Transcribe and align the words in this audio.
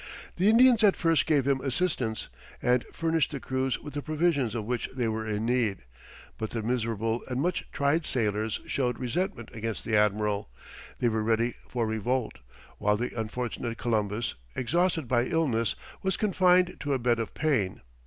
The 0.37 0.49
Indians 0.49 0.83
at 0.83 0.95
first 0.95 1.27
gave 1.27 1.47
him 1.47 1.61
assistance, 1.61 2.27
and 2.59 2.83
furnished 2.91 3.29
the 3.29 3.39
crews 3.39 3.77
with 3.79 3.93
the 3.93 4.01
provisions 4.01 4.55
of 4.55 4.65
which 4.65 4.89
they 4.95 5.07
were 5.07 5.27
in 5.27 5.45
need, 5.45 5.83
but 6.39 6.49
the 6.49 6.63
miserable 6.63 7.21
and 7.29 7.39
much 7.39 7.67
tried 7.71 8.07
sailors 8.07 8.59
showed 8.65 8.97
resentment 8.97 9.49
against 9.53 9.85
the 9.85 9.95
admiral; 9.95 10.49
they 10.97 11.07
were 11.07 11.21
ready 11.21 11.53
for 11.69 11.85
revolt, 11.85 12.39
while 12.79 12.97
the 12.97 13.13
unfortunate 13.15 13.77
Columbus, 13.77 14.33
exhausted 14.55 15.07
by 15.07 15.25
illness, 15.27 15.75
was 16.01 16.17
confined 16.17 16.77
to 16.79 16.93
a 16.93 16.97
bed 16.97 17.19
of 17.19 17.35
pain. 17.35 17.81